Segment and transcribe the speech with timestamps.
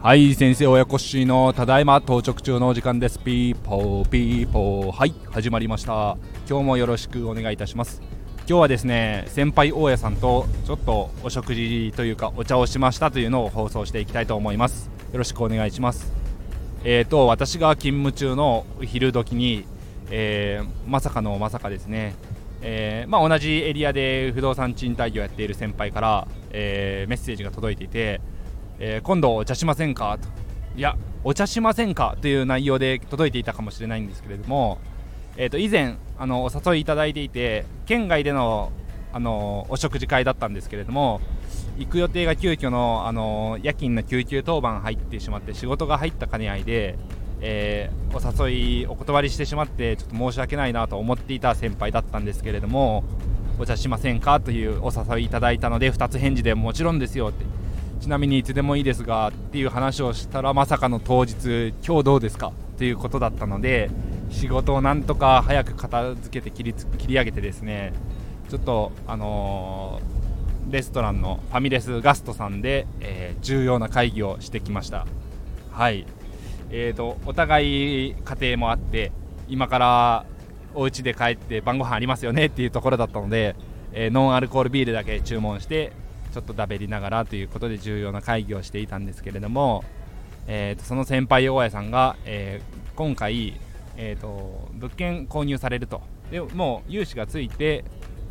[0.00, 3.18] はい先生親子しのただいま到着中のお時間です。
[3.18, 4.92] ピーポーピーポー。
[4.92, 6.16] はい始まりました。
[6.48, 8.00] 今日もよろしくお願いいたします。
[8.38, 14.90] 今日はですね先輩大家さんとちょっとお食事というかお茶をしましたというのを放送していきたいと思います。
[15.12, 16.14] よろしくお願いします。
[16.82, 19.66] えーと私が勤務中の昼時に、
[20.10, 22.14] えー、まさかのまさかですね
[22.60, 28.20] えーまあ、同じエリアで不動産賃貸業やっている先輩から、えー、メッセージが届いていて、
[28.78, 30.28] えー、今度お茶しませんかと。
[30.76, 34.78] いやお茶しませんかという内容で届いていたかもしれないんですけれども、
[35.36, 38.70] えー、と以前あのお誘いいただいていて県外での
[39.12, 41.20] あのお食事会だったんですけれども
[41.78, 46.98] 行く予定が急遽のあの夜勤の救急当番入ってしまって仕事が入った兼ね合いで、
[47.40, 53.04] えー、お誘いお断りしてしまってちょっと申し訳ないなと思っていた先輩だったんですけれども
[53.58, 57.44] お茶しませんかというお誘いいただいたので2つ返事でもちろんですよって。
[58.00, 63.90] ちなみにいつでもいいですがっていう話をしたらまさかの当日今日どうですかということだったので
[64.30, 67.92] 仕事をなんとか早く片付けて切り切り上げてですね
[68.48, 75.06] ちょっとあのー、レストランのファミレスガストさんで、えー、重要な会議をしてきました。
[75.70, 76.06] はい。
[76.70, 79.12] えーと、お互い家庭もあって
[79.48, 80.26] 今から
[80.74, 83.56] お家で帰って晩ご飯ありますよねっていうところだったので、
[83.92, 85.92] えー、ノンアルコールビールだけ注文して
[86.32, 89.82] ちょっとだべりながらということで重要な会議をしていたんですけれども、
[90.46, 93.58] えーと、その先輩大家さんが、えー、今回、
[93.96, 96.02] えーと、物件購入されると。
[96.30, 97.84] でもう融資がついて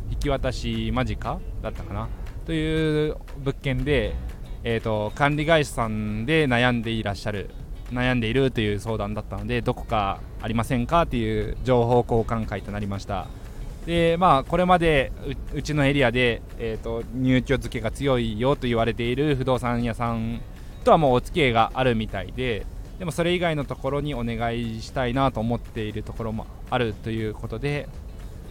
[0.08, 2.08] 引き渡し間近だったかな？
[2.46, 4.14] という物件で、
[4.62, 7.50] えーと管理会社さんで悩んでいらっしゃる
[7.92, 13.26] 悩んでいるという相談だったのでどこかありませんかという情報交換会となりました。
[13.86, 15.12] でまあこれまで
[15.54, 20.42] うちのエリアで、えーと、入居付けが強いよと言われている不動産屋さん
[20.84, 22.66] とはもうお付き合いがあるみたいで
[22.98, 27.88] でもそれ以外のところにお願いしたいなと思っているところもあるということで、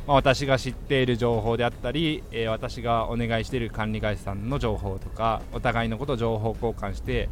[0.08, 7.30] まあ、私が知っている情報であったり、えー、私がお願いしている管理会社さんの情報とかお互いのことを情報交換して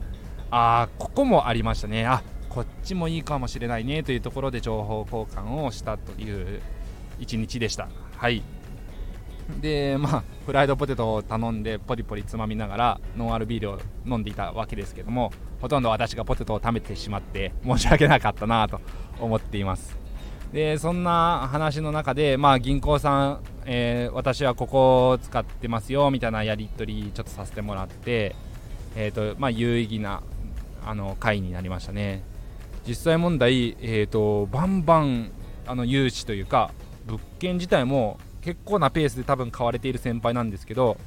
[0.57, 2.05] あここもありましたね。
[2.05, 4.03] あこっちもいいかもしれないね。
[4.03, 6.61] というところで情報交換をしたという
[7.19, 7.89] 一日でした。
[8.15, 8.41] はい。
[9.59, 18.79] でまあフライドポテトを頼んでポリポリつまみながらノンアルビールを飲んでいたわけですけどもほとんど私がポテトを食べてしまって申し訳なかったなと
[19.19, 19.97] 思っています。
[20.53, 28.37] でそんな話の中で、まあ、銀行さん、えー、私はここを使ってますよみたいなやり取りちょっとさせてもらって、
[28.95, 30.23] えーとまあ、有意義な
[30.85, 32.23] あの回になりましたね。
[32.87, 35.31] 実際問題、えーと、バンバン
[35.65, 36.71] あの融資というか
[37.07, 40.97] 物件自体も結構なペースで多分買われている先輩なんですけど、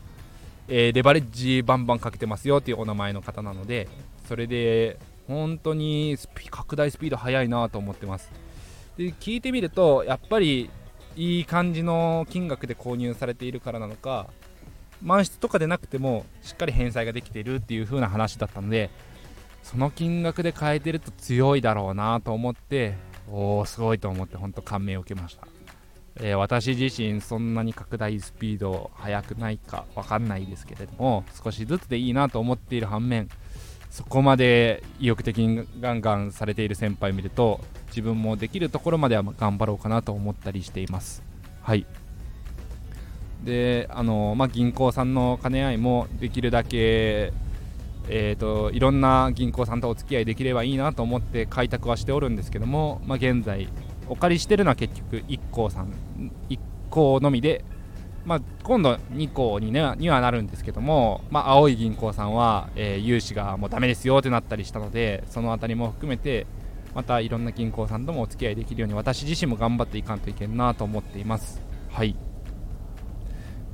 [0.67, 3.89] えー、レバレッジバンバンかけてますよっていうお名前の方なので
[4.27, 6.17] それで本当に
[6.51, 8.33] 拡大スピード速いなと思ってます。
[8.97, 10.71] で聞いてみるとやっぱり
[11.17, 14.27] いい感じの金額で購入されているからなのか
[15.03, 18.91] 満室とかでなくてもしっかり返済ができているっていう風な話だったので
[19.63, 22.95] その金額で買えてると強いだろうなと思って
[23.31, 25.47] おおすごいと思って本当感銘を受けました、
[26.17, 33.29] えー、私自身そんなに拡大スピード速くないか分かんないですけれども少しずつでいいなと思っている反面
[33.91, 41.23] そこまで意欲的にガンガンされている先輩を見ると自分もできるところまでは頑張ろうかなと思ったりしています。
[41.63, 41.87] はい。
[43.45, 47.33] であのまあ、銀行さんの兼ね合いもできるだけ
[48.09, 53.69] えーと、いろんな銀行さんとお付き合いできればいいなと思って開拓はしておるんですけども、まあ、現在
[54.09, 55.93] お借りしてるのは結局1行さん。
[56.49, 56.59] 1
[56.91, 57.65] 行のみで、
[58.25, 66.47] まあ、今度2行に,、ね、にはなるんですけども、まあ、青い銀行さんは、えー、融資がもうダメですよってなったりしたのでその辺りも含めて
[66.95, 71.63] またいろんな銀行さんともお付き合いできるように私自身も頑張っていかんといけんなと思っています。
[71.91, 72.28] はい。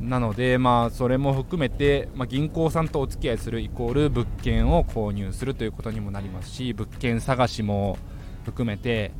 [0.00, 7.96] なので、まあ、それも含めて、まあ、銀行さんとお付き合いするイコール物件を購入するということにもなりますし物件探しも
[8.44, 9.12] 含めて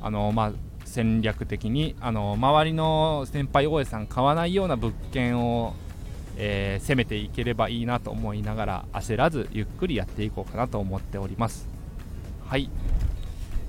[0.00, 0.52] あの、まあ、
[0.84, 5.74] 戦略的にあの周りの先輩大家さん買わないような物件を、
[6.36, 11.68] えー、攻めていければいいなと思いながら焦らずゆっくりやっていこうかなと思っております。
[12.46, 12.70] はい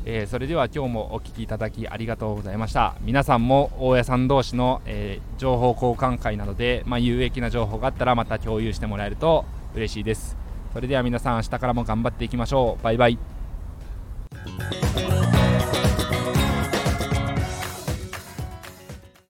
[0.09, 2.95] えー、それでは今日もお聴きいただきありがとうございました。
[3.01, 9.43] 皆さんも大家さん同士の、えー、情報交換会などで、まあ、有益な情報があったらまた共有してもらえると
[9.75, 10.37] 嬉しいです。
[10.71, 12.83] それでは皆さん明日からも頑張っていきましょう。
[12.85, 13.19] バイバイ。